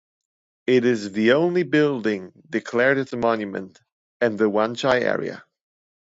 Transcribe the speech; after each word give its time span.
It 0.65 0.83
is 0.83 1.11
the 1.11 1.33
only 1.33 1.61
building 1.61 2.31
declared 2.49 2.97
as 2.97 3.13
a 3.13 3.17
monument 3.17 3.79
in 4.19 4.35
the 4.35 4.49
Wan 4.49 4.73
Chai 4.73 5.01
area. 5.01 5.43